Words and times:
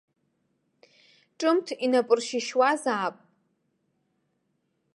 Ҿымҭ 1.37 1.67
инапыршьышьуазаап. 1.85 3.15